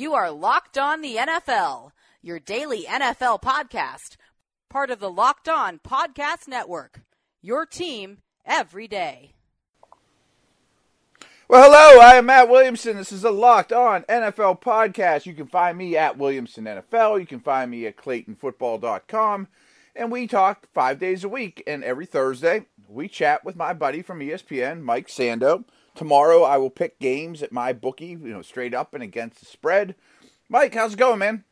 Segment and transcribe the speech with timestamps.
[0.00, 1.90] You are Locked On the NFL,
[2.22, 4.16] your daily NFL podcast,
[4.70, 7.02] part of the Locked On Podcast Network.
[7.42, 9.34] Your team every day.
[11.48, 12.96] Well, hello, I am Matt Williamson.
[12.96, 15.26] This is a Locked On NFL podcast.
[15.26, 17.20] You can find me at Williamson NFL.
[17.20, 19.48] You can find me at ClaytonFootball.com.
[19.94, 21.62] And we talk five days a week.
[21.66, 25.64] And every Thursday, we chat with my buddy from ESPN, Mike Sando.
[25.94, 29.46] Tomorrow, I will pick games at my bookie, you know, straight up and against the
[29.46, 29.94] spread.
[30.48, 31.44] Mike, how's it going, man?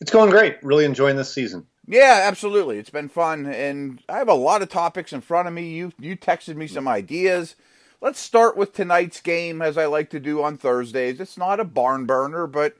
[0.00, 0.62] It's going great.
[0.62, 1.66] Really enjoying this season.
[1.86, 2.78] Yeah, absolutely.
[2.78, 5.70] It's been fun, and I have a lot of topics in front of me.
[5.70, 7.56] You you texted me some ideas.
[8.00, 11.20] Let's start with tonight's game, as I like to do on Thursdays.
[11.20, 12.76] It's not a barn burner, but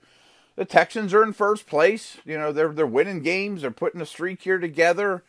[0.57, 2.17] the Texans are in first place.
[2.25, 3.63] You know, they're they're winning games.
[3.63, 5.25] They're putting a streak here together.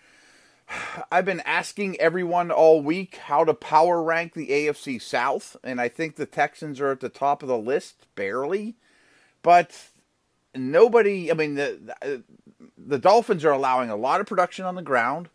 [1.11, 5.89] I've been asking everyone all week how to power rank the AFC South, and I
[5.89, 8.75] think the Texans are at the top of the list, barely.
[9.41, 9.89] But
[10.55, 12.23] nobody, I mean, the,
[12.77, 15.29] the Dolphins are allowing a lot of production on the ground.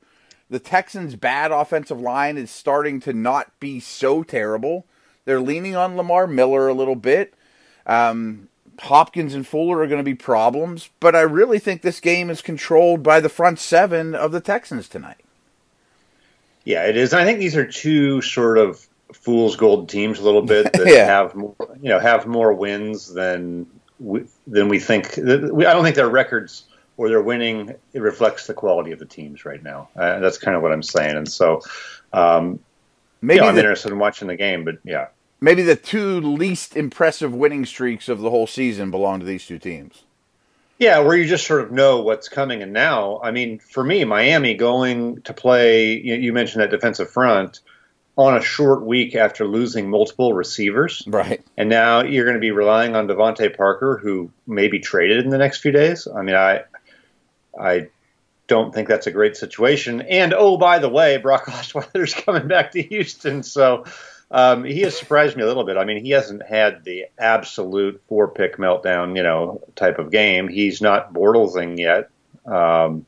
[0.51, 4.87] The Texans' bad offensive line is starting to not be so terrible.
[5.25, 7.35] They're leaning on Lamar Miller a little bit.
[7.87, 8.49] Um,
[8.81, 12.41] Hopkins and Fuller are going to be problems, but I really think this game is
[12.41, 15.19] controlled by the front seven of the Texans tonight.
[16.69, 17.15] Yeah, it is.
[17.15, 21.07] I think these are two sort of fool's gold teams a little bit that Yeah.
[21.07, 23.67] have more, you know have more wins than
[23.99, 25.19] we, than we think.
[25.19, 26.65] I don't think their records
[26.99, 29.89] or their winning it reflects the quality of the teams right now.
[29.97, 31.17] Uh, that's kind of what I'm saying.
[31.17, 31.63] And so,
[32.13, 32.59] um,
[33.23, 34.65] Maybe yeah, I'm the, interested in watching the game.
[34.67, 35.07] But yeah,
[35.41, 39.59] maybe the two least impressive winning streaks of the whole season belong to these two
[39.59, 40.05] teams.
[40.79, 42.63] Yeah, where you just sort of know what's coming.
[42.63, 47.61] And now, I mean, for me, Miami going to play, you, mentioned that defensive front
[48.17, 51.03] on a short week after losing multiple receivers.
[51.07, 51.45] Right.
[51.57, 55.31] And now you're going to be relying on DeVante Parker, who may be traded in
[55.31, 56.07] the next few days.
[56.07, 56.65] I mean, I,
[57.61, 57.89] I
[58.47, 60.01] don't think that's a great situation.
[60.03, 63.85] And oh, by the way, Brock Osweiler's coming back to Houston, so
[64.31, 65.77] um, he has surprised me a little bit.
[65.77, 70.49] I mean, he hasn't had the absolute four pick meltdown, you know, type of game.
[70.49, 72.11] He's not Bortlesing yet,
[72.47, 73.07] um,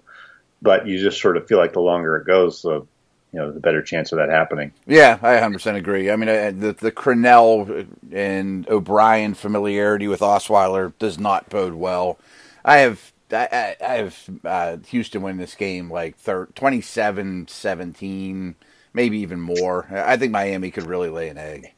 [0.63, 2.87] but you just sort of feel like the longer it goes, the
[3.33, 4.73] you know, the better chance of that happening.
[4.87, 6.11] Yeah, I 100% agree.
[6.11, 12.19] I mean, uh, the the Crennel and O'Brien familiarity with Osweiler does not bode well.
[12.65, 18.55] I have I, I have uh, Houston win this game like 27 17,
[18.93, 19.87] maybe even more.
[19.91, 21.73] I think Miami could really lay an egg.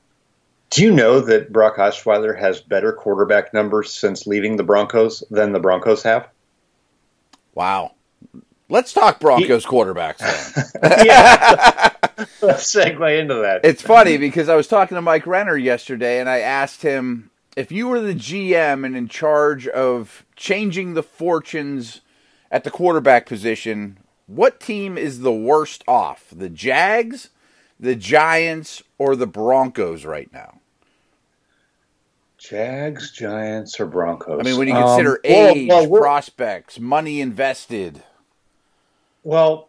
[0.70, 5.52] Do you know that Brock Osweiler has better quarterback numbers since leaving the Broncos than
[5.52, 6.28] the Broncos have?
[7.54, 7.92] Wow.
[8.70, 11.06] Let's talk Broncos quarterbacks then.
[11.06, 11.90] yeah.
[12.40, 13.60] Let's segue into that.
[13.64, 17.70] It's funny because I was talking to Mike Renner yesterday and I asked him if
[17.70, 22.00] you were the GM and in charge of changing the fortunes
[22.50, 26.26] at the quarterback position, what team is the worst off?
[26.34, 27.30] The Jags,
[27.78, 30.60] the Giants, or the Broncos right now?
[32.38, 34.40] Jags, Giants, or Broncos?
[34.40, 38.02] I mean, when you consider Um, well, age, well, prospects, money invested.
[39.22, 39.68] Well,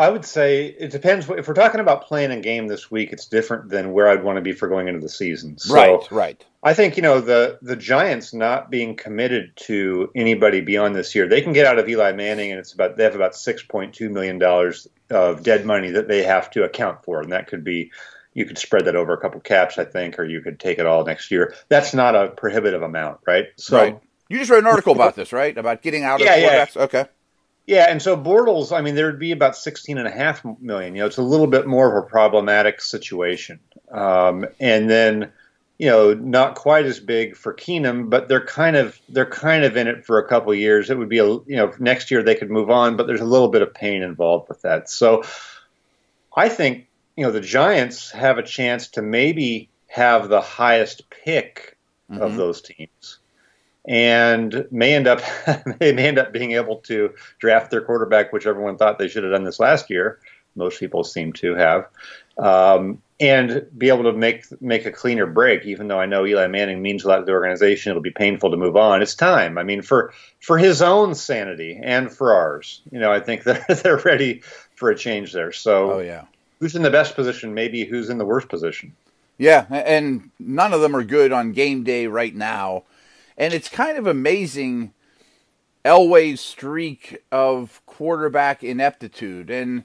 [0.00, 1.28] I would say it depends.
[1.28, 4.36] If we're talking about playing a game this week, it's different than where I'd want
[4.36, 5.58] to be for going into the season.
[5.58, 6.46] So right, right.
[6.62, 11.28] I think you know the the Giants not being committed to anybody beyond this year.
[11.28, 13.94] They can get out of Eli Manning, and it's about they have about six point
[13.94, 17.62] two million dollars of dead money that they have to account for, and that could
[17.62, 17.92] be
[18.32, 20.86] you could spread that over a couple caps, I think, or you could take it
[20.86, 21.54] all next year.
[21.68, 23.48] That's not a prohibitive amount, right?
[23.56, 24.00] So right.
[24.30, 25.58] You just wrote an article about this, right?
[25.58, 26.66] About getting out of Yeah, yeah.
[26.74, 27.04] Okay.
[27.70, 30.96] Yeah, and so Bortles, I mean, there would be about sixteen and a half million.
[30.96, 33.60] You know, it's a little bit more of a problematic situation.
[33.92, 35.30] Um, and then,
[35.78, 39.76] you know, not quite as big for Keenum, but they're kind of they're kind of
[39.76, 40.90] in it for a couple of years.
[40.90, 43.24] It would be a you know next year they could move on, but there's a
[43.24, 44.90] little bit of pain involved with that.
[44.90, 45.22] So,
[46.36, 51.76] I think you know the Giants have a chance to maybe have the highest pick
[52.10, 52.36] of Mhm.
[52.36, 53.19] those teams
[53.86, 55.20] and may end up
[55.78, 59.22] they may end up being able to draft their quarterback, which everyone thought they should
[59.24, 60.18] have done this last year.
[60.56, 61.86] Most people seem to have,
[62.36, 65.64] um, and be able to make make a cleaner break.
[65.64, 68.50] Even though I know Eli Manning means a lot to the organization, it'll be painful
[68.50, 69.00] to move on.
[69.00, 69.58] It's time.
[69.58, 73.64] I mean, for for his own sanity and for ours, you know, I think they're
[73.68, 74.42] they're ready
[74.74, 75.52] for a change there.
[75.52, 76.24] So, Oh, yeah.
[76.58, 77.54] who's in the best position?
[77.54, 78.92] Maybe who's in the worst position?
[79.38, 82.82] Yeah, and none of them are good on game day right now.
[83.40, 84.92] And it's kind of amazing
[85.82, 89.48] Elway's streak of quarterback ineptitude.
[89.48, 89.84] And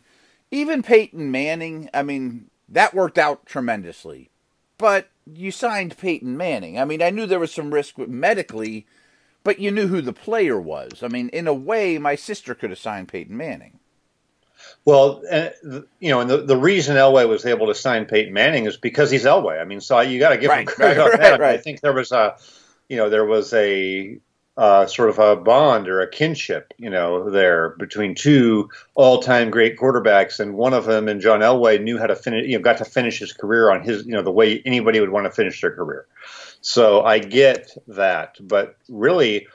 [0.52, 4.30] even Peyton Manning, I mean, that worked out tremendously.
[4.78, 6.78] But you signed Peyton Manning.
[6.78, 8.88] I mean, I knew there was some risk with medically,
[9.46, 11.02] but you knew who the player was.
[11.02, 13.80] I mean, in a way, my sister could have signed Peyton Manning.
[14.84, 15.52] Well, uh,
[16.02, 19.10] you know, and the, the reason Elway was able to sign Peyton Manning is because
[19.12, 19.62] he's Elway.
[19.62, 21.40] I mean, so you got to give right, him credit right, on that.
[21.40, 22.36] Right, I think there was a,
[22.90, 24.20] you know, there was a
[24.58, 29.78] uh, sort of a bond or a kinship, you know, there between two all-time great
[29.78, 32.78] quarterbacks, and one of them and John Elway knew how to finish, you know, got
[32.78, 35.60] to finish his career on his, you know, the way anybody would want to finish
[35.60, 36.06] their career.
[36.62, 39.48] So I get that, but really,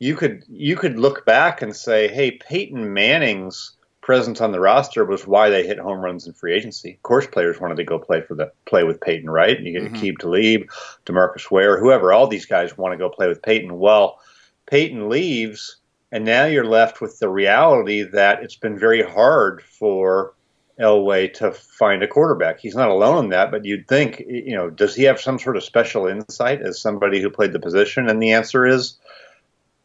[0.00, 5.04] you could you could look back and say, hey, Peyton Manning's presence on the roster
[5.04, 6.94] was why they hit home runs in free agency.
[6.94, 9.56] Of course, players wanted to go play for the play with Peyton, right?
[9.56, 10.04] And you get mm-hmm.
[10.04, 10.70] Aqib Talib,
[11.06, 12.12] Demarcus Ware, whoever.
[12.12, 13.78] All these guys want to go play with Peyton.
[13.78, 14.18] Well,
[14.66, 15.76] Peyton leaves,
[16.10, 20.34] and now you're left with the reality that it's been very hard for
[20.80, 22.58] Elway to find a quarterback.
[22.58, 25.56] He's not alone in that, but you'd think, you know, does he have some sort
[25.56, 28.08] of special insight as somebody who played the position?
[28.08, 28.98] And the answer is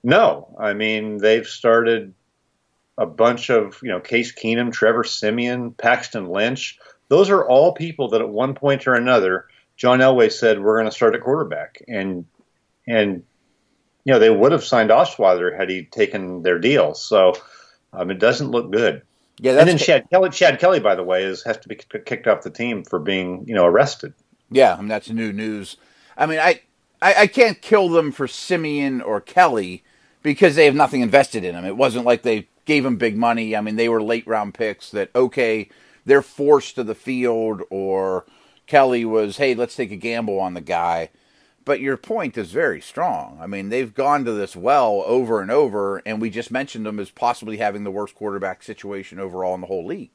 [0.04, 0.56] no.
[0.60, 2.14] I mean, they've started
[2.98, 6.78] a bunch of, you know, Case Keenum, Trevor Siemian, Paxton Lynch.
[7.10, 9.46] Those are all people that at one point or another,
[9.76, 11.82] John Elway said, we're going to start a quarterback.
[11.88, 12.26] And,
[12.88, 13.24] and,
[14.04, 16.94] you know, they would have signed Osweiler had he taken their deal.
[16.96, 17.34] So
[17.94, 19.04] um, it doesn't look good.
[19.40, 20.32] Yeah, and then Chad Kelly.
[20.32, 23.46] Chad Kelly, by the way, is has to be kicked off the team for being,
[23.48, 24.16] you know, arrested.
[24.50, 25.78] Yeah, I mean that's new news.
[26.18, 26.62] I mean, I,
[27.04, 29.84] I, I can't kill them for Siemian or Kelly
[30.24, 31.66] because they have nothing invested in them.
[31.66, 33.56] It wasn't like they gave them big money.
[33.56, 35.70] I mean, they were late round picks that okay,
[36.06, 38.26] they're forced to the field, or
[38.68, 41.10] Kelly was, hey, let's take a gamble on the guy.
[41.66, 43.40] But your point is very strong.
[43.42, 47.00] I mean, they've gone to this well over and over, and we just mentioned them
[47.00, 50.12] as possibly having the worst quarterback situation overall in the whole league.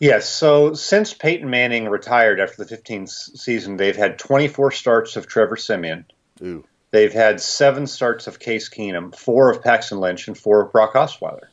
[0.00, 0.28] Yes.
[0.28, 5.56] So since Peyton Manning retired after the 15th season, they've had 24 starts of Trevor
[5.56, 6.06] Siemian.
[6.42, 6.64] Ooh.
[6.90, 10.94] They've had seven starts of Case Keenum, four of Paxton Lynch, and four of Brock
[10.94, 11.48] Osweiler.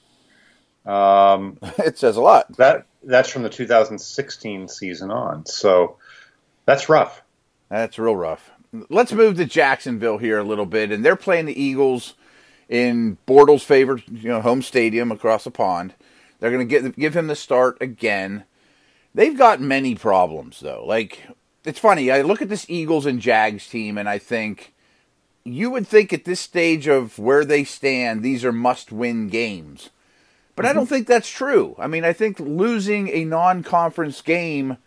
[0.86, 2.56] Um, it says a lot.
[2.58, 5.46] That that's from the 2016 season on.
[5.46, 5.98] So
[6.66, 7.22] that's rough.
[7.70, 8.52] That's real rough
[8.90, 12.14] let's move to Jacksonville here a little bit, and they're playing the Eagles
[12.70, 15.94] in Bortles' favorite, you know, home stadium across the pond.
[16.40, 18.46] They're going to give him the start again.
[19.14, 20.84] They've got many problems though.
[20.86, 21.28] Like
[21.66, 22.10] it's funny.
[22.10, 24.74] I look at this Eagles and Jags team, and I think
[25.44, 29.90] you would think at this stage of where they stand, these are must-win games.
[30.56, 30.70] But mm-hmm.
[30.70, 31.76] I don't think that's true.
[31.80, 34.78] I mean, I think losing a non-conference game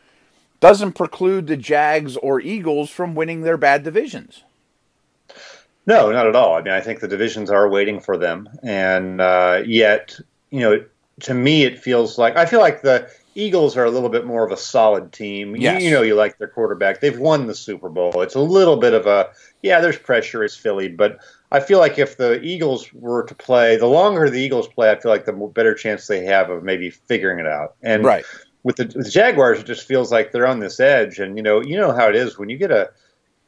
[0.61, 4.43] doesn't preclude the Jags or Eagles from winning their bad divisions.
[5.87, 6.55] No, not at all.
[6.55, 10.19] I mean, I think the divisions are waiting for them, and uh, yet,
[10.51, 10.85] you know,
[11.21, 14.47] to me, it feels like I feel like the Eagles are a little bit more
[14.47, 15.57] of a solid team.
[15.57, 15.83] Yes.
[15.83, 17.01] You, you know, you like their quarterback.
[17.01, 18.23] They've won the Super Bowl.
[18.23, 19.31] It's a little bit of a
[19.63, 19.81] yeah.
[19.81, 20.43] There's pressure.
[20.43, 21.19] It's Philly, but
[21.55, 24.99] I feel like if the Eagles were to play, the longer the Eagles play, I
[24.99, 27.77] feel like the better chance they have of maybe figuring it out.
[27.83, 28.25] And right
[28.65, 31.21] with the, with the Jaguars, it just feels like they're on this edge.
[31.21, 32.91] And you know, you know how it is when you get a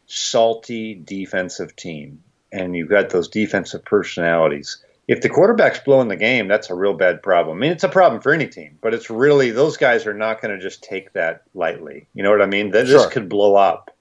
[0.07, 2.23] salty defensive team
[2.53, 4.79] and you've got those defensive personalities.
[5.09, 7.59] If the quarterback's blowing the game, that's a real bad problem.
[7.59, 10.41] I mean, it's a problem for any team, but it's really those guys are not
[10.41, 12.09] going to just take that lightly.
[12.13, 12.73] You know what I mean?
[12.73, 12.99] That sure.
[12.99, 13.97] this could blow up,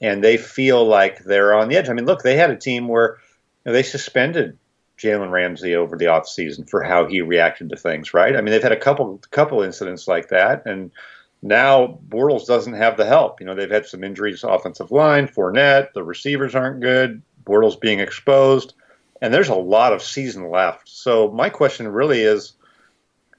[0.00, 1.88] and they feel like they're on the edge.
[1.88, 3.18] I mean, look, they had a team where
[3.66, 4.58] know, they suspended
[4.98, 8.36] Jalen Ramsey over the offseason for how he reacted to things, right?
[8.36, 10.90] I mean, they've had a couple couple incidents like that, and
[11.42, 13.40] now Bortles doesn't have the help.
[13.40, 17.98] You know, they've had some injuries, offensive line, Fournette, the receivers aren't good, Bortles being
[17.98, 18.74] exposed,
[19.20, 20.88] and there's a lot of season left.
[20.88, 22.52] So my question really is,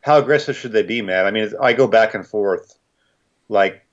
[0.01, 1.25] how aggressive should they be, man?
[1.25, 2.77] I mean, I go back and forth.
[3.47, 3.85] Like,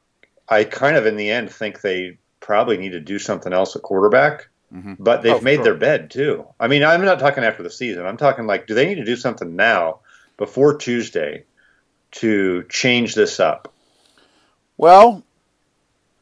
[0.49, 3.82] I kind of in the end think they probably need to do something else at
[3.82, 4.94] quarterback Mm-hmm.
[4.98, 5.64] But they've oh, made sure.
[5.64, 6.46] their bed too.
[6.58, 8.06] I mean, I'm not talking after the season.
[8.06, 10.00] I'm talking like, do they need to do something now
[10.36, 11.44] before Tuesday
[12.12, 13.72] to change this up?
[14.76, 15.24] Well,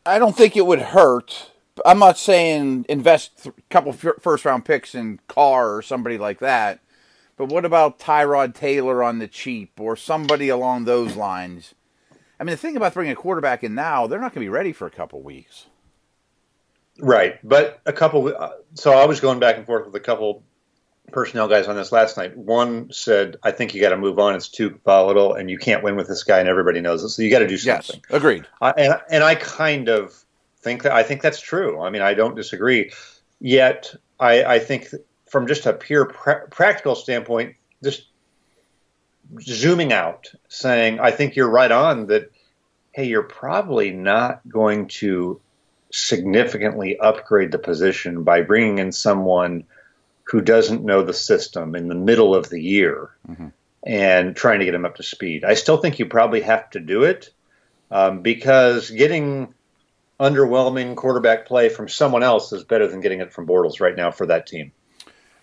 [0.04, 1.50] I don't think it would hurt.
[1.84, 6.80] I'm not saying invest a couple first round picks in Carr or somebody like that.
[7.36, 11.74] But what about Tyrod Taylor on the cheap or somebody along those lines?
[12.40, 14.48] I mean, the thing about bringing a quarterback in now, they're not going to be
[14.48, 15.66] ready for a couple weeks.
[16.98, 18.34] Right, but a couple.
[18.36, 20.42] Uh, so I was going back and forth with a couple
[21.12, 22.36] personnel guys on this last night.
[22.36, 24.34] One said, "I think you got to move on.
[24.34, 27.10] It's too volatile, and you can't win with this guy, and everybody knows it.
[27.10, 28.46] So you got to do something." Yes, agreed.
[28.60, 30.24] Uh, and and I kind of
[30.60, 31.80] think that I think that's true.
[31.80, 32.92] I mean, I don't disagree.
[33.40, 34.88] Yet, I, I think
[35.26, 38.08] from just a pure pra- practical standpoint, just
[39.40, 42.32] zooming out, saying, "I think you're right on that."
[42.92, 45.40] Hey, you're probably not going to
[45.90, 49.64] significantly upgrade the position by bringing in someone
[50.24, 53.48] who doesn't know the system in the middle of the year mm-hmm.
[53.86, 55.44] and trying to get him up to speed.
[55.44, 57.30] I still think you probably have to do it
[57.90, 59.54] um, because getting
[60.20, 64.10] underwhelming quarterback play from someone else is better than getting it from Bortles right now
[64.10, 64.72] for that team.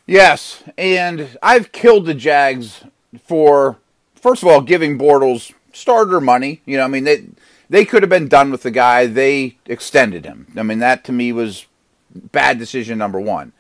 [0.05, 2.83] Yes, and I've killed the Jags
[3.23, 3.77] for
[4.13, 6.61] first of all giving Bortles starter money.
[6.65, 7.25] You know, I mean they
[7.69, 9.05] they could have been done with the guy.
[9.05, 10.47] They extended him.
[10.57, 11.65] I mean that to me was
[12.13, 13.53] bad decision number one.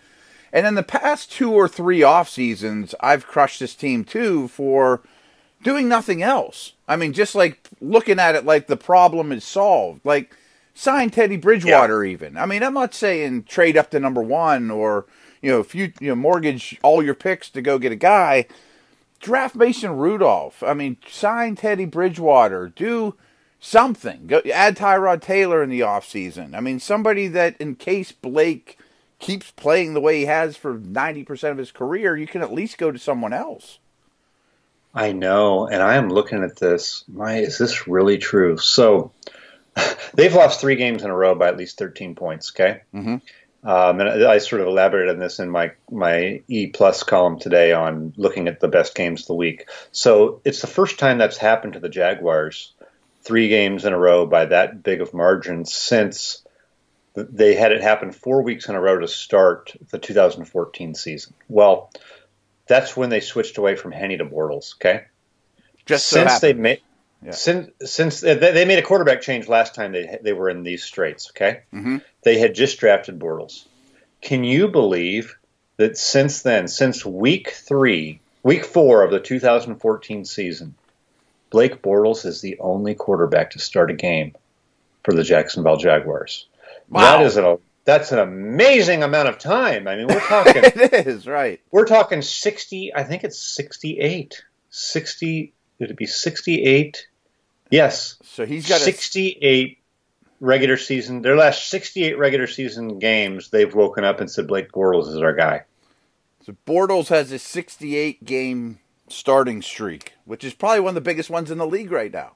[0.53, 5.01] And in the past two or three off seasons, I've crushed this team too for
[5.63, 6.73] doing nothing else.
[6.87, 10.01] I mean, just like looking at it like the problem is solved.
[10.05, 10.33] Like
[10.73, 12.13] sign Teddy Bridgewater yeah.
[12.13, 12.37] even.
[12.37, 15.05] I mean, I'm not saying trade up to number one or
[15.41, 18.45] you know if you you know mortgage all your picks to go get a guy.
[19.19, 20.61] Draft Mason Rudolph.
[20.61, 22.69] I mean, sign Teddy Bridgewater.
[22.69, 23.15] Do
[23.65, 24.27] something.
[24.27, 26.55] Go add Tyrod Taylor in the offseason.
[26.55, 28.77] I mean, somebody that in case Blake
[29.19, 32.77] keeps playing the way he has for 90% of his career, you can at least
[32.77, 33.79] go to someone else.
[34.93, 37.03] I know, and I am looking at this.
[37.07, 38.57] My, is this really true?
[38.57, 39.11] So
[40.13, 42.51] they've lost three games in a row by at least 13 points.
[42.51, 43.15] Okay, mm-hmm.
[43.67, 47.39] um, and I, I sort of elaborated on this in my my E plus column
[47.39, 49.67] today on looking at the best games of the week.
[49.91, 52.71] So it's the first time that's happened to the Jaguars,
[53.25, 56.43] three games in a row by that big of margin since
[57.15, 61.33] they had it happen four weeks in a row to start the 2014 season.
[61.49, 61.91] Well,
[62.67, 64.75] that's when they switched away from Henne to Bortles.
[64.75, 65.05] Okay,
[65.85, 66.81] just so since they made
[67.23, 67.31] yeah.
[67.31, 71.31] since since they made a quarterback change last time they they were in these straits.
[71.31, 71.97] Okay, mm-hmm.
[72.23, 73.65] they had just drafted Bortles.
[74.21, 75.37] Can you believe
[75.77, 80.75] that since then, since week three, week four of the 2014 season,
[81.55, 84.35] Blake Bortles is the only quarterback to start a game
[85.05, 86.47] for the Jacksonville Jaguars.
[86.89, 86.99] Wow.
[86.99, 89.87] That is a that's an amazing amount of time.
[89.87, 90.63] I mean, we're talking.
[90.65, 91.61] it is right.
[91.71, 92.93] We're talking sixty.
[92.93, 94.43] I think it's sixty-eight.
[94.69, 95.53] Sixty.
[95.79, 97.07] Would it be sixty-eight?
[97.71, 98.17] Yes.
[98.25, 100.45] So he's got sixty-eight a...
[100.45, 101.21] regular season.
[101.21, 105.33] Their last sixty-eight regular season games, they've woken up and said Blake Bortles is our
[105.33, 105.63] guy.
[106.45, 111.29] So Bortles has a sixty-eight game starting streak, which is probably one of the biggest
[111.29, 112.33] ones in the league right now.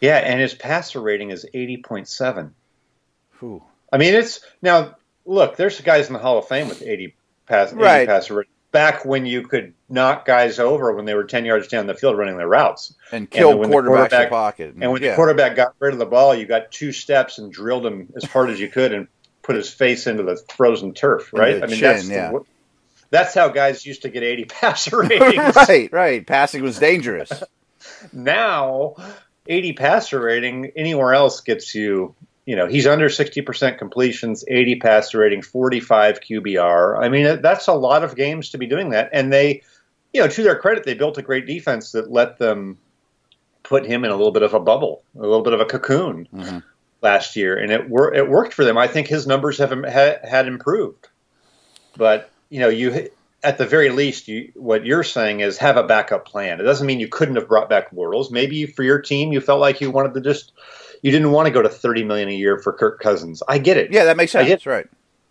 [0.00, 2.54] Yeah, and his passer rating is eighty point seven.
[3.32, 3.62] Who?
[3.92, 5.56] I mean, it's now look.
[5.56, 7.14] There's guys in the Hall of Fame with 80
[7.46, 8.08] pass, 80 right.
[8.08, 11.94] passer back when you could knock guys over when they were 10 yards down the
[11.94, 14.74] field running their routes and kill and quarterbacks in pocket.
[14.78, 15.10] And when yeah.
[15.10, 18.24] the quarterback got rid of the ball, you got two steps and drilled him as
[18.24, 19.08] hard as you could and
[19.42, 21.32] put his face into the frozen turf.
[21.32, 21.62] Right?
[21.62, 22.30] I mean, chin, that's yeah.
[22.32, 22.44] the,
[23.10, 25.56] that's how guys used to get 80 passer ratings.
[25.56, 26.26] right, right.
[26.26, 27.32] Passing was dangerous.
[28.12, 28.94] now,
[29.46, 32.14] 80 passer rating anywhere else gets you
[32.48, 36.98] you know, he's under 60% completions, 80 passer rating, 45 QBR.
[36.98, 39.10] I mean, that's a lot of games to be doing that.
[39.12, 39.60] And they,
[40.14, 42.78] you know, to their credit, they built a great defense that let them
[43.64, 46.26] put him in a little bit of a bubble, a little bit of a cocoon
[46.32, 46.58] mm-hmm.
[47.02, 48.78] last year, and it wor- it worked for them.
[48.78, 51.08] I think his numbers have ha- had improved,
[51.98, 53.10] but you know, you
[53.42, 56.60] at the very least, you, what you're saying is have a backup plan.
[56.60, 58.30] It doesn't mean you couldn't have brought back Bortles.
[58.30, 60.52] Maybe for your team, you felt like you wanted to just
[61.02, 63.42] you didn't want to go to 30 million a year for Kirk Cousins.
[63.46, 63.92] I get it.
[63.92, 64.46] Yeah, that makes sense.
[64.46, 64.86] I get, right.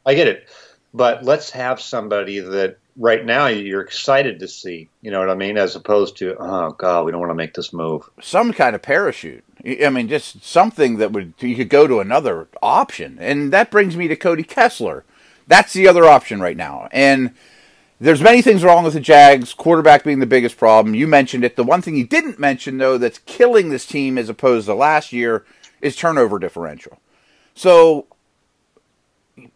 [0.05, 0.47] I get it.
[0.93, 4.89] But let's have somebody that right now you're excited to see.
[5.01, 5.57] You know what I mean?
[5.57, 8.09] As opposed to, oh god, we don't want to make this move.
[8.21, 9.43] Some kind of parachute.
[9.83, 13.97] I mean, just something that would you could go to another option, and that brings
[13.97, 15.03] me to Cody Kessler.
[15.48, 17.34] That's the other option right now, and.
[18.00, 20.94] There's many things wrong with the Jags, quarterback being the biggest problem.
[20.94, 21.56] You mentioned it.
[21.56, 25.12] The one thing you didn't mention, though, that's killing this team as opposed to last
[25.12, 25.46] year
[25.82, 27.00] is turnover differential.
[27.56, 28.06] So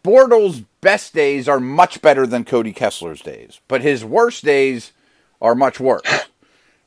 [0.04, 4.92] Bortles' best days are much better than Cody Kessler's days, but his worst days
[5.40, 6.26] are much worse.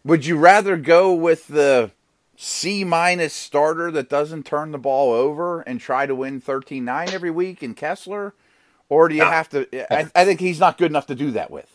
[0.04, 1.92] Would you rather go with the
[2.38, 7.10] C minus starter that doesn't turn the ball over and try to win 13 9
[7.10, 8.34] every week in Kessler?
[8.90, 9.68] Or do you have to?
[9.92, 11.70] I, I, think he's not good enough to do that with.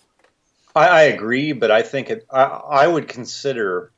[0.77, 3.91] I, I agree, but I think it, I, I would consider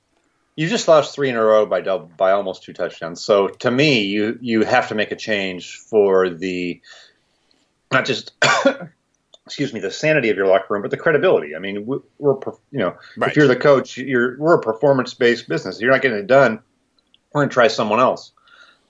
[0.57, 3.23] you just lost three in a row by double, by almost two touchdowns.
[3.23, 6.81] So to me, you you have to make a change for the
[7.91, 8.33] not just
[9.47, 11.57] excuse me the sanity of your locker room, but the credibility.
[11.57, 12.01] I mean, we're
[12.71, 13.31] you know right.
[13.31, 15.81] if you're the coach, you're we're a performance based business.
[15.81, 16.61] You're not getting it done.
[17.33, 18.33] We're going to try someone else.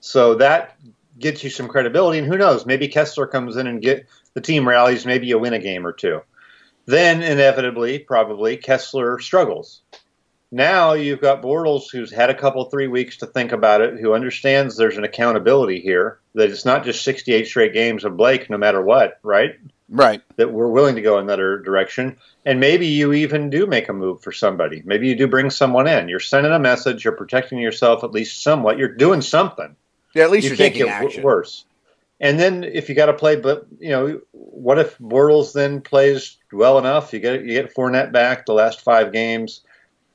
[0.01, 0.77] So that
[1.23, 2.67] gets you some credibility, and who knows?
[2.67, 5.07] Maybe Kessler comes in and get the team rallies.
[5.07, 6.21] Maybe you win a game or two.
[6.85, 9.81] Then inevitably, probably Kessler struggles
[10.53, 14.13] now you've got Bortles who's had a couple three weeks to think about it, who
[14.13, 18.57] understands there's an accountability here that it's not just 68 straight games of Blake, no
[18.59, 19.55] matter what, right?
[19.89, 20.21] right?
[20.35, 24.21] That we're willing to go another direction, and maybe you even do make a move
[24.21, 24.83] for somebody.
[24.85, 26.07] Maybe you do bring someone in.
[26.07, 27.03] You're sending a message.
[27.03, 28.77] You're protecting yourself at least somewhat.
[28.77, 29.75] You're doing something.
[30.13, 31.23] Yeah, at least you are taking action.
[31.23, 31.65] worse.
[32.19, 36.37] And then if you got to play, but you know, what if Bortles then plays
[36.51, 37.11] well enough?
[37.11, 39.61] You get you get Fournette back the last five games.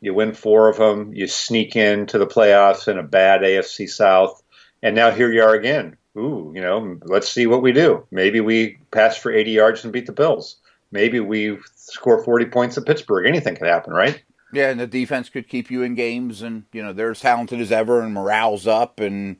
[0.00, 1.12] You win four of them.
[1.12, 4.42] You sneak into the playoffs in a bad AFC South,
[4.82, 5.96] and now here you are again.
[6.16, 8.06] Ooh, you know, let's see what we do.
[8.10, 10.56] Maybe we pass for 80 yards and beat the Bills.
[10.90, 13.26] Maybe we score 40 points at Pittsburgh.
[13.26, 14.22] Anything could happen, right?
[14.52, 17.60] Yeah, and the defense could keep you in games, and you know they're as talented
[17.60, 19.36] as ever, and morale's up, and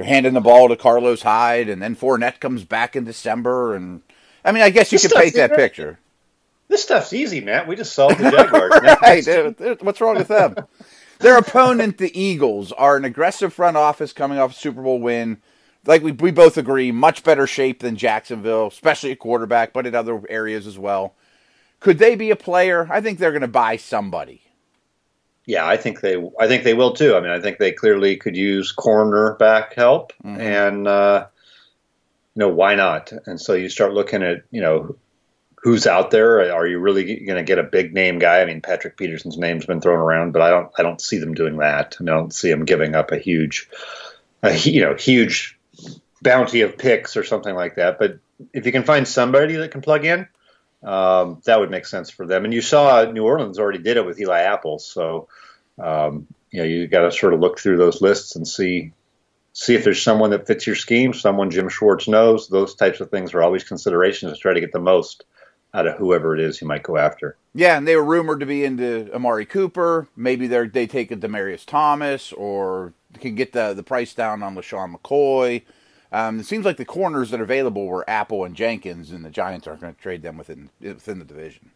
[0.00, 4.02] you're handing the ball to Carlos Hyde, and then Fournette comes back in December, and
[4.44, 5.98] I mean, I guess you This could paint that picture.
[6.68, 7.66] This stuff's easy, Matt.
[7.68, 8.72] We just solved the Jaguars.
[9.02, 9.24] right?
[9.24, 10.54] They're- What's wrong with them?
[11.18, 15.38] Their opponent, the Eagles, are an aggressive front office coming off a Super Bowl win.
[15.84, 19.94] Like we, we both agree, much better shape than Jacksonville, especially at quarterback, but in
[19.94, 21.14] other areas as well.
[21.80, 22.86] Could they be a player?
[22.90, 24.42] I think they're going to buy somebody.
[25.46, 26.16] Yeah, I think they.
[26.38, 27.16] I think they will too.
[27.16, 30.38] I mean, I think they clearly could use cornerback help, Mhm.
[30.38, 31.26] and uh,
[32.34, 33.12] you know why not?
[33.26, 34.96] And so you start looking at you know
[35.62, 36.54] who's out there.
[36.54, 38.40] Are you really going to get a big name guy?
[38.40, 40.70] I mean, Patrick Peterson's name's been thrown around, but I don't.
[40.78, 41.96] I don't see them doing that.
[41.98, 43.68] I, mean, I don't see them giving up a huge,
[44.42, 45.58] a, you know, huge
[46.22, 47.98] bounty of picks or something like that.
[47.98, 48.18] But
[48.52, 50.28] if you can find somebody that can plug in,
[50.82, 52.44] um, that would make sense for them.
[52.44, 55.28] And you saw New Orleans already did it with Eli Apple, so
[55.78, 58.92] um, you know you got to sort of look through those lists and see
[59.52, 62.48] see if there's someone that fits your scheme, someone Jim Schwartz knows.
[62.48, 65.24] Those types of things are always considerations to try to get the most
[65.72, 67.36] out of whoever it is you might go after.
[67.54, 70.08] Yeah, and they were rumored to be into Amari Cooper.
[70.16, 74.54] Maybe they they take a Demaryius Thomas, or can get the the price down on
[74.54, 75.62] LeSean McCoy.
[76.12, 79.30] Um, it seems like the corners that are available were Apple and Jenkins, and the
[79.30, 81.70] Giants aren't going to trade them within within the division.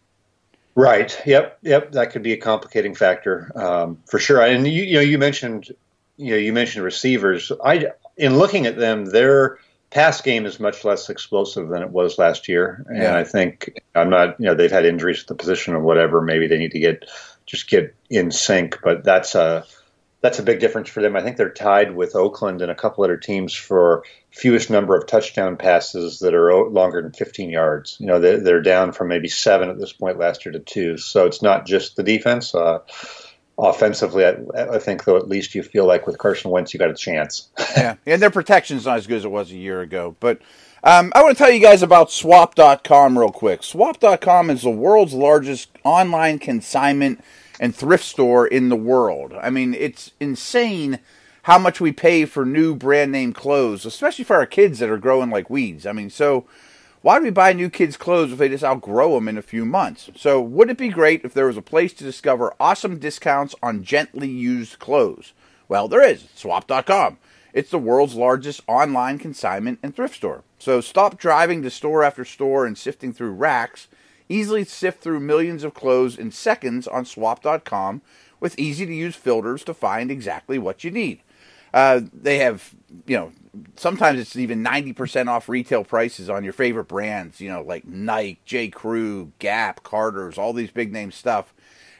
[0.74, 1.16] Right.
[1.24, 1.58] Yep.
[1.62, 1.92] Yep.
[1.92, 4.42] That could be a complicating factor um, for sure.
[4.42, 5.70] And you, you know, you mentioned,
[6.16, 7.52] you know, you mentioned receivers.
[7.64, 9.59] I, in looking at them, their
[9.90, 12.85] pass game is much less explosive than it was last year.
[12.88, 13.16] And Yeah.
[13.16, 16.20] I think I'm not, you know, they've had injuries at the position or whatever.
[16.20, 17.04] Maybe they need to get
[17.46, 18.80] just get in sync.
[18.82, 19.64] But that's a
[20.24, 21.16] that's a big difference for them.
[21.16, 25.06] I think they're tied with Oakland and a couple other teams for fewest number of
[25.06, 27.98] touchdown passes that are longer than 15 yards.
[28.00, 30.96] You know, they're, down from maybe seven at this point last year to two.
[30.96, 32.54] So it's not just the defense.
[32.54, 32.78] Uh,
[33.58, 36.88] offensively, I, I think though at least you feel like with Carson Wentz you got
[36.88, 37.50] a chance.
[37.76, 40.16] yeah, and their protection's not as good as it was a year ago.
[40.20, 40.40] But
[40.82, 43.62] um, I want to tell you guys about Swap.com real quick.
[43.62, 47.22] Swap.com is the world's largest online consignment
[47.60, 49.32] and thrift store in the world.
[49.40, 50.98] I mean, it's insane
[51.42, 54.98] how much we pay for new brand name clothes, especially for our kids that are
[54.98, 55.86] growing like weeds.
[55.86, 56.46] I mean, so
[57.04, 59.66] why do we buy new kids' clothes if they just outgrow them in a few
[59.66, 60.08] months?
[60.16, 63.84] So, would it be great if there was a place to discover awesome discounts on
[63.84, 65.34] gently used clothes?
[65.68, 66.24] Well, there is.
[66.34, 67.18] Swap.com.
[67.52, 70.44] It's the world's largest online consignment and thrift store.
[70.58, 73.86] So, stop driving to store after store and sifting through racks.
[74.28, 78.02] Easily sift through millions of clothes in seconds on Swap.com
[78.40, 81.20] with easy to use filters to find exactly what you need.
[81.72, 82.74] Uh, they have,
[83.06, 83.32] you know,
[83.76, 88.40] sometimes it's even 90% off retail prices on your favorite brands, you know, like Nike,
[88.44, 88.68] J.
[88.68, 91.52] Crew, Gap, Carter's, all these big name stuff.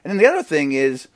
[0.05, 1.09] And then the other thing is,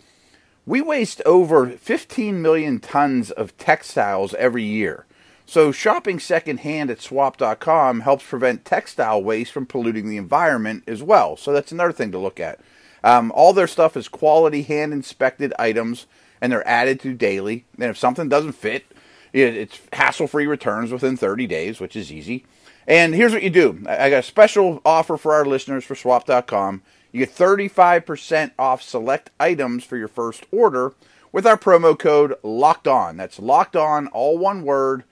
[0.66, 5.06] we waste over 15 million tons of textiles every year.
[5.48, 11.38] So shopping secondhand at swap.com helps prevent textile waste from polluting the environment as well.
[11.38, 12.60] So that's another thing to look at.
[13.02, 16.04] Um, all their stuff is quality hand inspected items
[16.42, 17.64] and they're added to daily.
[17.76, 18.92] And if something doesn't fit,
[19.32, 22.44] it's hassle free returns within 30 days, which is easy.
[22.86, 26.82] And here's what you do I got a special offer for our listeners for swap.com.
[27.10, 30.92] You get 35% off select items for your first order
[31.32, 33.16] with our promo code locked on.
[33.16, 35.04] That's locked on, all one word,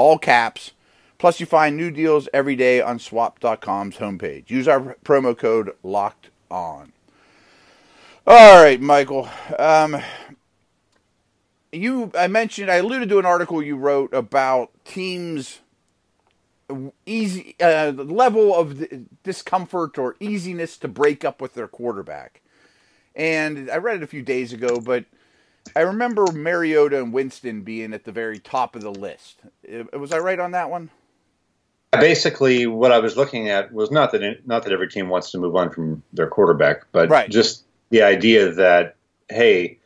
[0.00, 0.72] all caps.
[1.18, 4.48] Plus, you find new deals every day on swap.com's homepage.
[4.48, 6.92] Use our promo code locked on.
[8.26, 9.28] All right, Michael.
[9.58, 10.00] Um,
[11.70, 15.60] you, I mentioned, I alluded to an article you wrote about teams'
[17.04, 18.82] easy uh, level of
[19.22, 22.40] discomfort or easiness to break up with their quarterback.
[23.14, 25.04] And I read it a few days ago, but
[25.76, 29.40] I remember Mariota and Winston being at the very top of the list.
[29.92, 30.90] Was I right on that one?
[31.92, 35.32] Basically, what I was looking at was not that it, not that every team wants
[35.32, 37.28] to move on from their quarterback, but Right.
[37.28, 38.94] just the idea that
[39.28, 39.78] hey,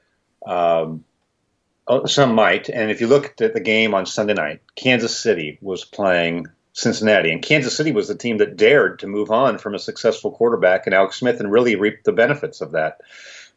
[0.47, 1.05] um,
[1.87, 2.69] oh, some might.
[2.69, 7.31] And if you look at the game on Sunday night, Kansas City was playing Cincinnati.
[7.31, 10.87] And Kansas City was the team that dared to move on from a successful quarterback
[10.87, 13.01] and Alex Smith and really reaped the benefits of that.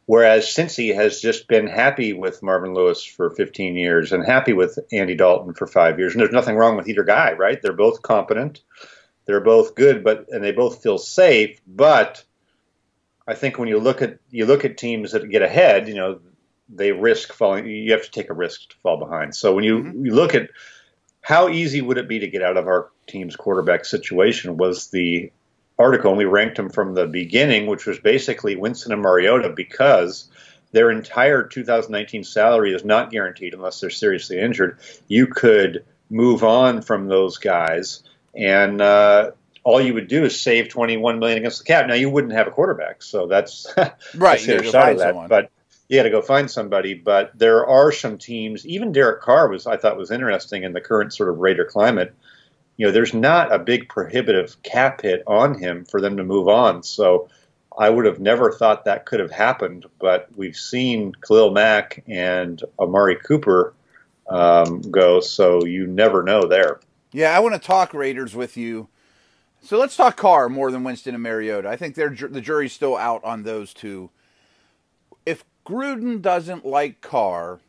[0.07, 4.79] Whereas Cincy has just been happy with Marvin Lewis for 15 years and happy with
[4.89, 6.13] Andy Dalton for five years.
[6.13, 7.61] And there's nothing wrong with either guy, right?
[7.61, 8.61] They're both competent,
[9.25, 11.59] they're both good, but and they both feel safe.
[11.67, 12.23] But
[13.27, 16.21] I think when you look at you look at teams that get ahead, you know,
[16.69, 17.67] they risk falling.
[17.67, 19.35] You have to take a risk to fall behind.
[19.35, 20.05] So when you, mm-hmm.
[20.05, 20.49] you look at
[21.21, 25.31] how easy would it be to get out of our team's quarterback situation was the
[25.79, 30.29] article, and we ranked them from the beginning, which was basically Winston and Mariota because
[30.71, 34.79] their entire 2019 salary is not guaranteed unless they're seriously injured.
[35.07, 38.03] You could move on from those guys,
[38.35, 39.31] and uh,
[39.63, 41.87] all you would do is save 21 million against the cap.
[41.87, 43.93] Now you wouldn't have a quarterback, so that's right.
[44.15, 45.09] that's the side of that.
[45.09, 45.27] Someone.
[45.27, 45.51] But
[45.87, 46.93] you got to go find somebody.
[46.93, 48.65] But there are some teams.
[48.65, 52.13] Even Derek Carr was I thought was interesting in the current sort of Raider climate.
[52.77, 56.47] You know, there's not a big prohibitive cap hit on him for them to move
[56.47, 56.83] on.
[56.83, 57.29] So
[57.77, 59.85] I would have never thought that could have happened.
[59.99, 63.73] But we've seen Khalil Mack and Amari Cooper
[64.29, 66.79] um, go, so you never know there.
[67.11, 68.89] Yeah, I want to talk Raiders with you.
[69.61, 71.67] So let's talk Carr more than Winston and Mariota.
[71.67, 74.11] I think they're, the jury's still out on those two.
[75.25, 77.59] If Gruden doesn't like Carr,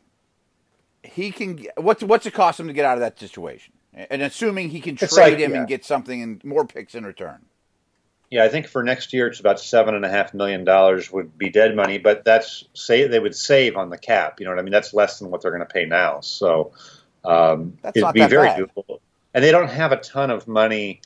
[1.03, 1.65] he can.
[1.77, 3.73] What's what's it cost him to get out of that situation?
[3.93, 5.59] And assuming he can trade like, him yeah.
[5.59, 7.45] and get something and more picks in return.
[8.29, 11.35] Yeah, I think for next year it's about seven and a half million dollars would
[11.37, 14.39] be dead money, but that's say they would save on the cap.
[14.39, 14.71] You know what I mean?
[14.71, 16.73] That's less than what they're going to pay now, so
[17.25, 18.59] um, it'd be very bad.
[18.59, 18.99] doable.
[19.33, 21.01] And they don't have a ton of money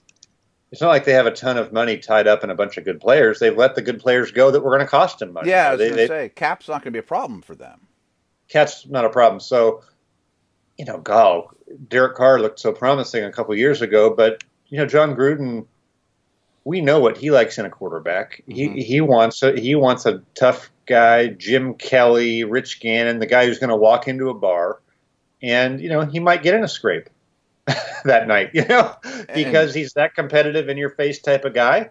[0.74, 2.84] it's not like they have a ton of money tied up in a bunch of
[2.84, 3.38] good players.
[3.38, 5.52] They've let the good players go that were going to cost them money.
[5.52, 7.82] Yeah, I was going to say cap's not going to be a problem for them.
[8.48, 9.40] Cap's not a problem.
[9.40, 9.84] So,
[10.78, 11.52] you know, go.
[11.90, 15.66] Derek Carr looked so promising a couple years ago, but you know, Jon Gruden,
[16.64, 18.44] we know what he likes in a quarterback.
[18.48, 18.76] Mm-hmm.
[18.76, 23.46] He he wants a he wants a tough guy, Jim Kelly, Rich Gannon, the guy
[23.46, 24.80] who's going to walk into a bar,
[25.42, 27.10] and you know he might get in a scrape.
[28.04, 28.94] that night, you know,
[29.34, 31.90] because and, he's that competitive in your face type of guy,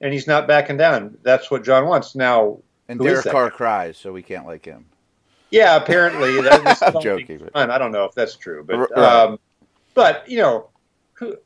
[0.00, 1.18] and he's not backing down.
[1.22, 2.14] That's what Jon wants.
[2.14, 4.86] Now, and Derek Carr cries, so we can't like him.
[5.50, 7.48] Yeah, apparently that's I'm joking.
[7.52, 7.70] Fun.
[7.70, 8.92] I don't know if that's true, but right.
[8.92, 9.38] um,
[9.94, 10.68] but you know,
[11.14, 11.36] who,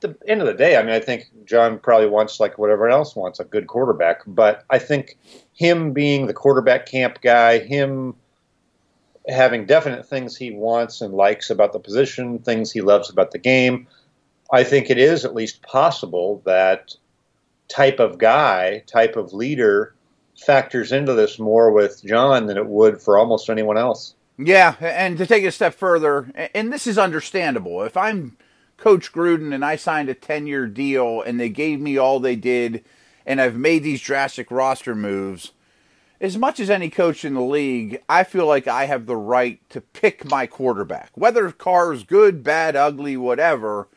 [0.00, 3.16] the end of the day, I mean, I think Jon probably wants like whatever else
[3.16, 5.16] wants a good quarterback, but I think
[5.54, 8.14] him being the quarterback camp guy, him
[9.28, 13.38] having definite things he wants and likes about the position, things he loves about the
[13.38, 13.86] game.
[14.50, 16.94] I think it is at least possible that
[17.68, 19.94] type of guy, type of leader
[20.38, 24.14] factors into this more with Jon than it would for almost anyone else.
[24.38, 27.82] Yeah, and to take it a step further, and this is understandable.
[27.82, 28.36] If I'm
[28.76, 32.36] Coach Gruden and I signed a 10 year deal and they gave me all they
[32.36, 32.84] did
[33.26, 35.52] and I've made these drastic roster moves,
[36.20, 39.60] as much as any coach in the league, I feel like I have the right
[39.70, 41.10] to pick my quarterback.
[41.14, 43.88] Whether Carr's good, bad, ugly, whatever,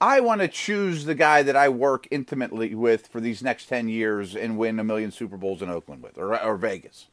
[0.00, 3.88] I want to choose the guy that I work intimately with for these next 10
[3.88, 7.08] years and win a million Super Bowls in Oakland with or, or Vegas.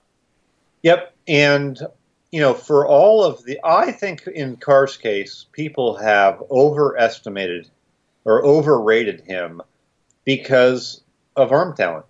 [0.84, 1.14] Yep.
[1.28, 1.78] And,
[2.32, 7.70] you know, for all of the, I think in Carr's case, people have overestimated
[8.24, 9.62] or overrated him
[10.24, 11.02] because
[11.36, 12.06] of arm talent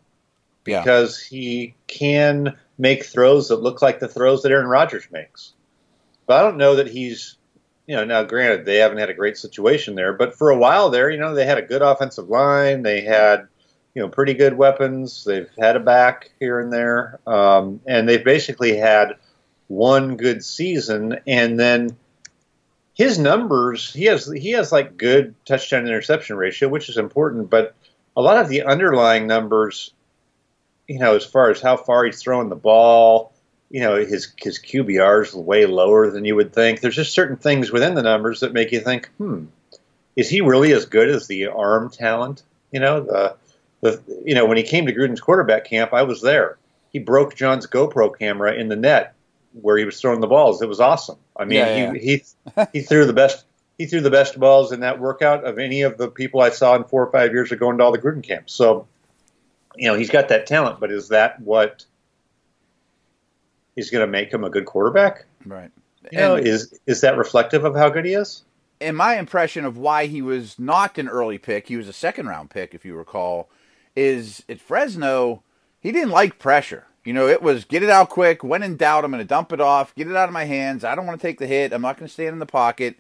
[0.64, 1.38] because yeah.
[1.38, 5.54] he can make throws that look like the throws that Aaron Rodgers makes.
[6.28, 7.38] But I don't know that he's,
[7.88, 10.90] you know, now granted they haven't had a great situation there, but for a while
[10.90, 13.48] there, you know, they had a good offensive line, they had,
[13.96, 18.24] you know, pretty good weapons, they've had a back here and there, um, and they've
[18.24, 19.14] basically had
[19.68, 21.96] one good season, and then
[22.94, 27.76] his numbers, he has he has like good touchdown interception ratio, which is important, but
[28.16, 29.94] a lot of the underlying numbers
[30.88, 33.34] you know, as far as how far he's throwing the ball,
[33.70, 36.80] you know, his his QBR is way lower than you would think.
[36.80, 39.46] There's just certain things within the numbers that make you think, hmm,
[40.16, 42.44] is he really as good as the arm talent?
[42.72, 43.36] You know, the
[43.82, 46.58] the you know when he came to Gruden's quarterback camp, I was there.
[46.92, 49.14] He broke Jon's GoPro camera in the net
[49.62, 50.62] where he was throwing the balls.
[50.62, 51.18] It was awesome.
[51.36, 52.12] I mean, yeah, he
[52.56, 52.66] yeah.
[52.74, 53.46] he he threw the best
[53.78, 56.76] he threw the best balls in that workout of any of the people I saw
[56.76, 58.54] in four or five years of going to all the Gruden camps.
[58.54, 58.88] So
[59.76, 61.86] you know, he's got that talent, but is that what
[63.78, 65.26] is going to make him a good quarterback?
[65.46, 65.72] Right.
[66.12, 68.44] You know, is is that reflective of how good he is?
[68.80, 72.28] In my impression of why he was not an early pick, he was a second
[72.28, 73.50] round pick, if you recall,
[73.96, 75.44] is at Fresno,
[75.80, 76.86] he didn't like pressure.
[77.04, 78.44] You know, it was get it out quick.
[78.44, 80.84] When in doubt, I'm going to dump it off, get it out of my hands.
[80.84, 81.74] I don't want to take the hit.
[81.74, 82.98] I'm not going to stand in the pocket.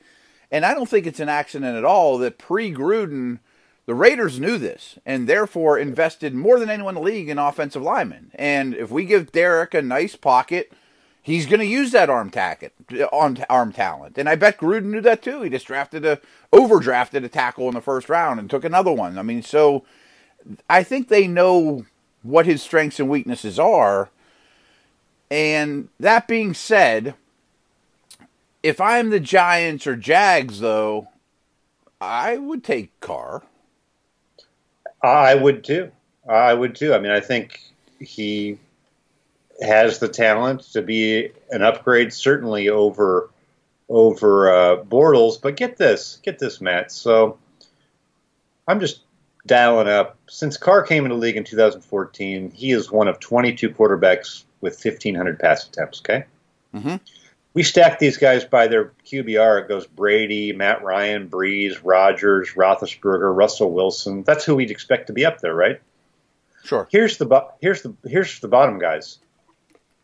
[0.49, 3.39] And I don't think it's an accident at all that pre Gruden,
[3.87, 7.81] the Raiders knew this and therefore invested more than anyone in the league in offensive
[7.81, 8.31] linemen.
[8.35, 10.73] And if we give Derek a nice pocket,
[11.23, 12.73] he's going to use that arm tacket,
[13.13, 14.17] arm, arm talent.
[14.17, 15.41] And I bet Gruden knew that too.
[15.41, 16.19] He just drafted a
[16.51, 19.17] overdrafted a tackle in the first round and took another one.
[19.17, 19.85] I mean, so
[20.69, 21.85] I think they know
[22.23, 24.09] what his strengths and weaknesses are.
[25.31, 27.15] And that being said,
[28.61, 31.07] if I'm the Giants or Jags, though,
[32.01, 33.43] I would take Carr.
[35.01, 35.91] I would too.
[36.27, 36.93] I would too.
[36.93, 37.61] I mean, I think
[37.99, 38.57] he
[39.61, 43.29] has the talent to be an upgrade, certainly over
[43.89, 45.41] over uh, Bortles.
[45.41, 46.91] But get this, get this, Matt.
[46.91, 47.37] So
[48.67, 49.01] I'm just
[49.45, 50.17] dialing up.
[50.27, 54.83] Since Carr came into the league in 2014, he is one of 22 quarterbacks with
[54.83, 55.99] 1,500 pass attempts.
[56.01, 56.25] Okay.
[56.75, 56.95] Mm-hmm.
[57.57, 59.63] We stack these guys by their QBR.
[59.63, 64.21] It goes Brady, Matt Ryan, Brees, Rodgers, Roethlisberger, Russell Wilson.
[64.21, 65.81] That's who we'd expect to be up there, right?
[66.63, 66.87] Sure.
[66.91, 69.17] Here's the here's the here's the bottom guys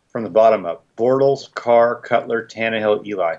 [0.08, 3.36] from the bottom up: Bortles, Carr, Cutler, Tannehill, Eli.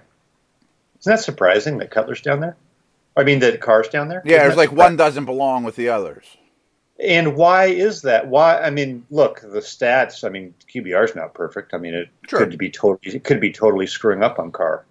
[1.00, 2.56] Isn't that surprising that Cutler's down there?
[3.16, 4.22] I mean, that Carr's down there.
[4.24, 6.24] Yeah, there's like one doesn't belong with the others.
[7.02, 8.28] And why is that?
[8.28, 8.58] Why?
[8.60, 10.24] I mean, look, the stats.
[10.24, 11.74] I mean, QBR is not perfect.
[11.74, 12.38] I mean, it sure.
[12.38, 14.84] could be totally it could be totally screwing up on Carr.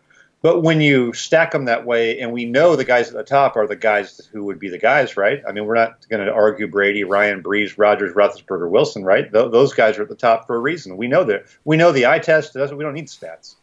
[0.43, 3.55] But when you stack them that way, and we know the guys at the top
[3.55, 5.41] are the guys who would be the guys, right?
[5.47, 9.31] I mean, we're not going to argue Brady, Ryan, Brees, Rodgers, Roethlisberger, Wilson, right?
[9.31, 10.97] Th- those guys are at the top for a reason.
[10.97, 11.45] We know that.
[11.63, 12.53] We know the eye test.
[12.53, 12.75] Doesn't.
[12.75, 13.55] We don't need stats.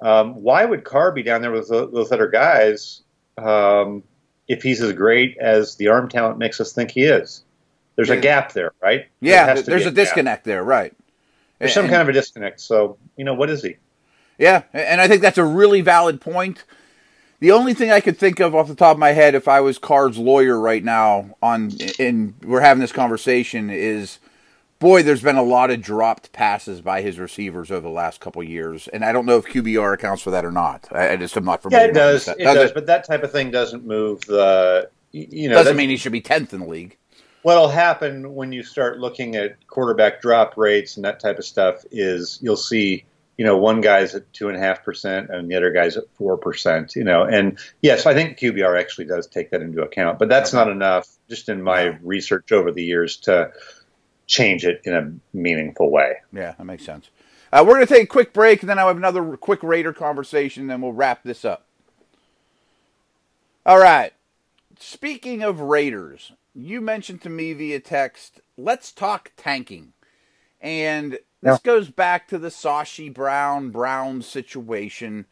[0.00, 3.02] Um, why would Carr be down there with those other guys
[3.36, 4.02] um,
[4.48, 7.41] if he's as great as the arm talent makes us think he is?
[7.96, 9.06] There's a gap there, right?
[9.20, 10.94] Yeah, there there's a, a disconnect there, right?
[11.58, 12.60] There's and, some kind of a disconnect.
[12.60, 13.76] So, you know, what is he?
[14.38, 16.64] Yeah, and I think that's a really valid point.
[17.40, 19.60] The only thing I could think of off the top of my head, if I
[19.60, 24.18] was Carr's lawyer right now, on and we're having this conversation, is
[24.78, 28.42] boy, there's been a lot of dropped passes by his receivers over the last couple
[28.42, 30.88] years, and I don't know if QBR accounts for that or not.
[30.90, 31.86] I, I just am not familiar.
[31.86, 32.28] Yeah, it does.
[32.28, 34.90] It does, does, but that type of thing doesn't move the.
[35.12, 36.96] You know, doesn't mean he should be tenth in the league.
[37.42, 41.84] What'll happen when you start looking at quarterback drop rates and that type of stuff
[41.90, 43.04] is you'll see
[43.38, 46.04] you know, one guy's at two and a half percent and the other guy's at
[46.14, 50.18] four percent, you know, and yes, I think QBR actually does take that into account,
[50.18, 53.50] but that's not enough just in my research over the years to
[54.26, 56.16] change it in a meaningful way.
[56.32, 57.10] Yeah, that makes sense.
[57.52, 59.92] Uh, we're going to take a quick break and then I'll have another quick Raider
[59.92, 61.66] conversation, and then we'll wrap this up.
[63.64, 64.12] All right.
[64.78, 69.92] Speaking of Raiders, you mentioned to me via text, let's talk tanking.
[70.60, 75.26] And this goes back to the Sashi Brown Brown situation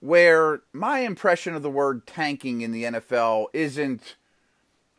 [0.00, 4.16] where my impression of the word tanking in the NFL isn't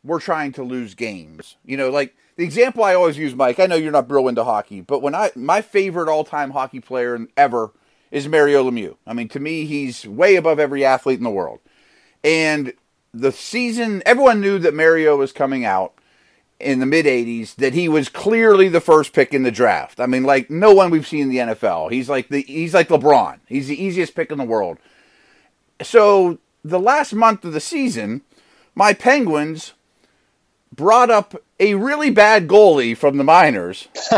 [0.04, 1.56] we're trying to lose games.
[1.64, 4.44] You know, like the example I always use, Mike, I know you're not real into
[4.44, 7.72] hockey, but when I my favorite all-time hockey player ever
[8.10, 8.96] is Mario Lemieux.
[9.06, 11.60] I mean, to me, he's way above every athlete in the world.
[12.22, 12.72] And
[13.12, 15.94] the season, everyone knew that Mario was coming out
[16.58, 20.00] in the mid 80s that he was clearly the first pick in the draft.
[20.00, 21.90] I mean, like no one we've seen in the NFL.
[21.90, 23.40] He's like the he's like LeBron.
[23.48, 24.78] He's the easiest pick in the world.
[25.82, 28.22] So, the last month of the season,
[28.74, 29.72] my Penguins
[30.74, 33.88] brought up a really bad goalie from the minors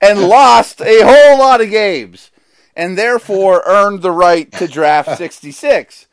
[0.00, 2.30] and lost a whole lot of games
[2.76, 6.06] and therefore earned the right to draft 66.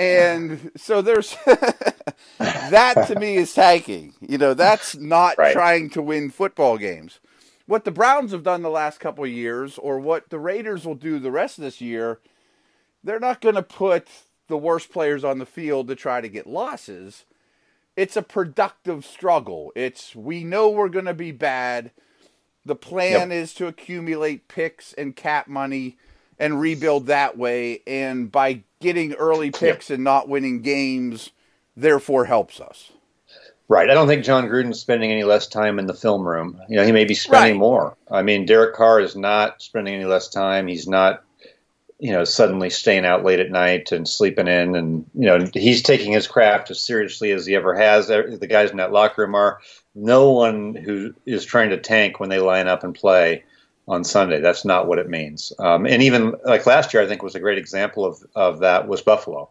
[0.00, 1.36] And so there's
[2.38, 4.14] that to me is tanking.
[4.20, 5.52] You know, that's not right.
[5.52, 7.20] trying to win football games.
[7.66, 10.94] What the Browns have done the last couple of years, or what the Raiders will
[10.94, 12.18] do the rest of this year,
[13.04, 14.08] they're not going to put
[14.48, 17.26] the worst players on the field to try to get losses.
[17.94, 19.70] It's a productive struggle.
[19.76, 21.90] It's we know we're going to be bad.
[22.64, 23.42] The plan yep.
[23.42, 25.98] is to accumulate picks and cap money
[26.38, 27.82] and rebuild that way.
[27.86, 31.30] And by getting early picks and not winning games,
[31.76, 32.92] therefore helps us.
[33.68, 33.88] Right.
[33.88, 36.60] I don't think Jon Gruden's spending any less time in the film room.
[36.68, 37.60] You know, he may be spending right.
[37.60, 37.96] more.
[38.10, 40.66] I mean, Derek Carr is not spending any less time.
[40.66, 41.22] He's not,
[42.00, 44.74] you know, suddenly staying out late at night and sleeping in.
[44.74, 48.08] And, you know, he's taking his craft as seriously as he ever has.
[48.08, 49.60] The guys in that locker room are.
[49.94, 53.44] No one who is trying to tank when they line up and play
[53.90, 54.40] on Sunday.
[54.40, 55.52] That's not what it means.
[55.58, 58.88] Um, and even like last year, I think was a great example of, of that
[58.88, 59.50] was Buffalo.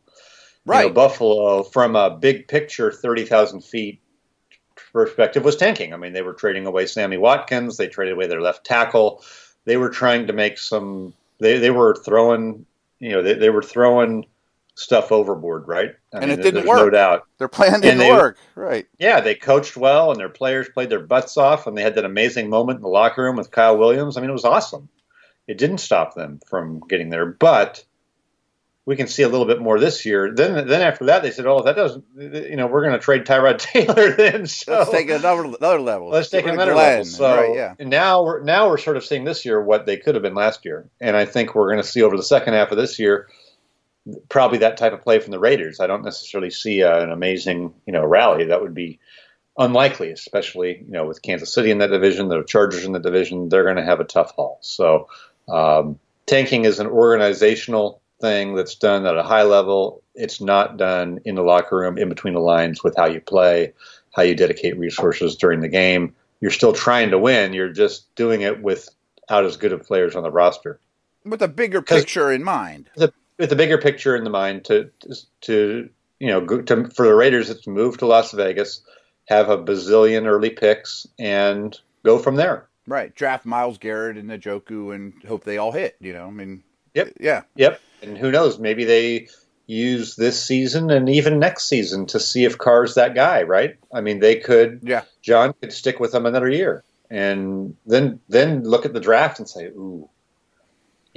[0.66, 0.84] Right.
[0.84, 4.02] You know, Buffalo, from a big picture, 30,000 feet
[4.94, 5.94] perspective, was tanking.
[5.94, 7.78] I mean, they were trading away Sammy Watkins.
[7.78, 9.24] They traded away their left tackle.
[9.66, 12.66] They were trying to make some, they, they were throwing
[13.00, 14.26] you know they, they were throwing
[14.80, 15.92] stuff overboard, right?
[16.14, 16.80] I and mean, it didn't work.
[16.80, 17.28] No doubt.
[17.38, 18.88] Their plan didn't they, work, right?
[18.98, 22.06] Yeah, they coached well, and their players played their butts off, and they had that
[22.06, 24.16] amazing moment in the locker room with Kyle Williams.
[24.16, 24.88] I mean, it was awesome.
[25.48, 27.84] It didn't stop them from getting there, but
[28.86, 30.34] we can see a little bit more this year.
[30.34, 33.26] Then, then after that, they said, "Oh, that doesn't, you know, we're going to trade
[33.26, 36.10] Tyrod Taylor." Then, so let's take another another level.
[36.10, 37.04] Let's take another level.
[37.04, 37.74] So right, yeah.
[37.86, 40.64] now we're now we're sort of seeing this year what they could have been last
[40.64, 43.28] year, and I think we're going to see over the second half of this year
[44.30, 45.80] probably that type of play from the Raiders.
[45.80, 48.46] I don't necessarily see uh, an amazing, you know, rally.
[48.46, 49.00] That would be
[49.58, 53.50] unlikely, especially you know with Kansas City in that division, the Chargers in the division.
[53.50, 54.60] They're going to have a tough haul.
[54.62, 55.10] So
[55.48, 60.02] um, tanking is an organizational thing that's done at a high level.
[60.16, 63.74] It's not done in the locker room, in between the lines, with how you play,
[64.14, 66.16] how you dedicate resources during the game.
[66.42, 67.54] You're still trying to win.
[67.54, 70.80] You're just doing it without as good of players on the roster.
[71.26, 72.90] With a bigger picture in mind.
[72.96, 74.92] The, with the bigger picture in the mind to
[75.42, 78.82] to you know to, for the Raiders it's to move to Las Vegas,
[79.26, 82.68] have a bazillion early picks, and go from there.
[82.86, 85.96] Right, draft Myles Garrett and Njoku and hope they all hit.
[86.00, 87.80] You know, I mean, yep, yeah, yep.
[88.02, 88.60] And who knows?
[88.60, 89.30] Maybe they
[89.66, 93.44] use this season and even next season to see if Carr's that guy.
[93.44, 93.78] Right?
[93.94, 94.82] I mean, they could.
[94.84, 99.40] Yeah, Jon could stick with them another year, and then then look at the draft
[99.40, 100.10] and say, ooh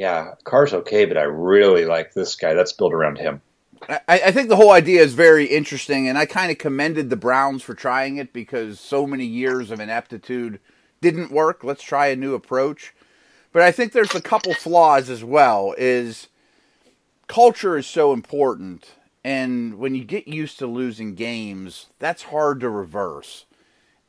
[0.03, 2.55] yeah, Carr's okay, but I really like this guy.
[2.55, 3.41] That's built around him.
[3.89, 7.15] I, I think the whole idea is very interesting, and I kind of commended the
[7.15, 10.59] Browns for trying it because so many years of ineptitude
[11.01, 11.63] didn't work.
[11.63, 12.93] Let's try a new approach.
[13.53, 15.73] But I think there's a couple flaws as well.
[15.79, 16.27] Is
[17.29, 22.69] culture is so important, and when you get used to losing games, that's hard to
[22.69, 23.45] reverse.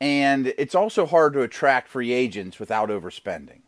[0.00, 3.60] And it's also hard to attract free agents without overspending.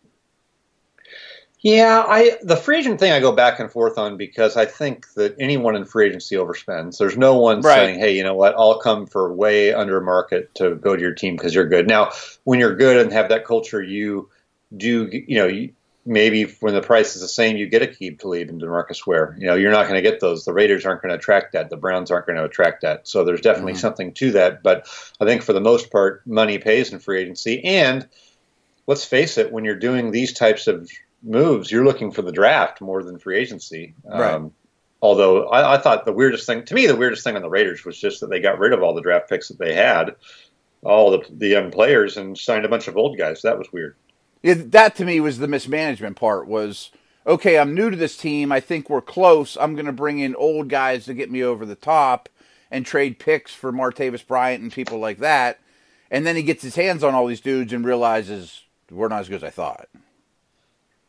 [1.66, 5.12] Yeah, I the free agent thing I go back and forth on because I think
[5.14, 6.98] that anyone in free agency overspends.
[6.98, 7.74] There's no one right.
[7.74, 8.54] saying, "Hey, you know what?
[8.56, 12.12] I'll come for way under market to go to your team because you're good." Now,
[12.44, 14.30] when you're good and have that culture, you
[14.76, 15.72] do, you know, you,
[16.04, 19.36] maybe when the price is the same, you get Aqib Talib and DeMarcus Ware.
[19.36, 20.44] You know, you're not going to get those.
[20.44, 21.68] The Raiders aren't going to attract that.
[21.68, 23.08] The Browns aren't going to attract that.
[23.08, 23.80] So there's definitely mm-hmm.
[23.80, 24.62] something to that.
[24.62, 24.86] But
[25.20, 27.64] I think for the most part, money pays in free agency.
[27.64, 28.06] And
[28.86, 30.88] let's face it, when you're doing these types of
[31.26, 33.94] moves, you're looking for the draft more than free agency.
[34.04, 34.34] Right.
[34.34, 34.52] Um,
[35.02, 37.84] although I, I, thought the weirdest thing to me, the weirdest thing on the Raiders
[37.84, 40.16] was just that they got rid of all the draft picks that they had,
[40.82, 43.42] all the, the young players, and signed a bunch of old guys.
[43.42, 43.96] That was weird.
[44.42, 46.46] Yeah, that to me was the mismanagement part.
[46.46, 46.90] Was
[47.26, 47.58] okay.
[47.58, 48.52] I'm new to this team.
[48.52, 49.56] I think we're close.
[49.56, 52.28] I'm going to bring in old guys to get me over the top
[52.70, 55.58] and trade picks for Martavis Bryant and people like that.
[56.10, 59.28] And then he gets his hands on all these dudes and realizes we're not as
[59.28, 59.88] good as I thought.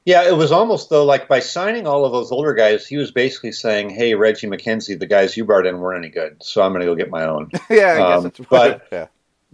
[0.08, 3.12] Yeah, it was almost though like by signing all of those older guys, he was
[3.12, 6.72] basically saying, "Hey, Reggie McKenzie, the guys you brought in weren't any good, so I'm
[6.72, 9.08] going to go get my own." yeah, I um, but yeah.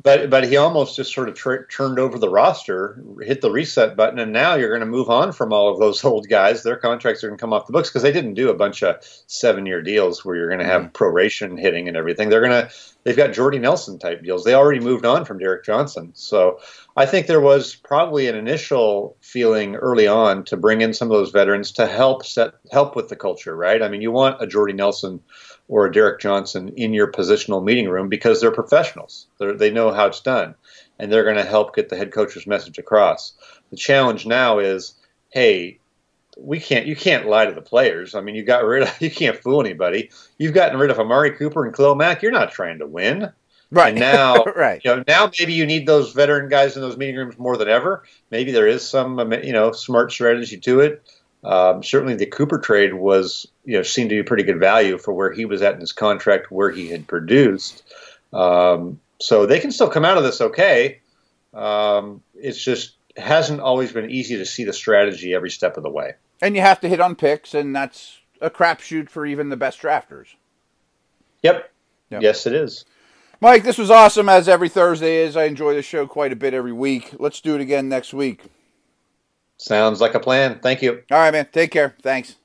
[0.03, 3.95] but but he almost just sort of tr- turned over the roster, hit the reset
[3.95, 6.61] button, and now you're going to move on from all of those old guys.
[6.61, 8.83] Their contracts are going to come off the books because they didn't do a bunch
[8.83, 11.03] of seven year deals where you're going to have mm-hmm.
[11.03, 12.29] proration hitting and everything.
[12.29, 12.71] They're going to
[13.03, 14.43] they've got Jordy Nelson type deals.
[14.43, 16.59] They already moved on from Derrick Johnson, so
[16.95, 21.17] I think there was probably an initial feeling early on to bring in some of
[21.17, 23.81] those veterans to help set help with the culture, right?
[23.81, 25.21] I mean, you want a Jordy Nelson
[25.67, 29.27] or a Derrick Johnson in your positional meeting room because they're professionals.
[29.39, 30.55] They're, they know how it's done,
[30.99, 33.33] and they're going to help get the head coach's message across.
[33.71, 34.95] The challenge now is,
[35.29, 35.79] hey,
[36.37, 38.15] we can't you can't lie to the players.
[38.15, 40.09] I mean, you got rid of you can't fool anybody.
[40.37, 42.21] You've gotten rid of Amari Cooper and Khalil Mack.
[42.21, 43.31] You're not trying to win.
[43.71, 44.81] Right and now, right.
[44.83, 47.67] You know, now maybe you need those veteran guys in those meeting rooms more than
[47.67, 48.03] ever.
[48.29, 51.03] Maybe there is some, um, you know, smart strategy to it.
[51.43, 55.11] Um, certainly, the Cooper trade was, you know, seemed to be pretty good value for
[55.11, 57.83] where he was at in his contract, where he had produced.
[58.31, 60.99] Um, so they can still come out of this okay.
[61.53, 65.89] Um, it's just hasn't always been easy to see the strategy every step of the
[65.89, 66.13] way.
[66.41, 69.81] And you have to hit on picks, and that's a crapshoot for even the best
[69.81, 70.35] drafters.
[71.43, 71.71] Yep.
[72.09, 72.21] yep.
[72.21, 72.85] Yes, it is.
[73.39, 75.35] Mike, this was awesome as every Thursday is.
[75.35, 77.13] I enjoy the show quite a bit every week.
[77.19, 78.43] Let's do it again next week.
[79.57, 80.59] Sounds like a plan.
[80.61, 81.03] Thank you.
[81.11, 81.47] All right, man.
[81.51, 81.95] Take care.
[82.01, 82.37] Thanks.